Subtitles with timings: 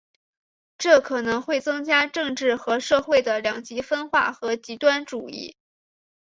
[0.79, 5.55] 这可能会增加政治和社会的两极分化和极端主义。